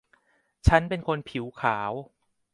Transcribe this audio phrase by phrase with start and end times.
[0.67, 1.91] ฉันเป็นคนผิวขาว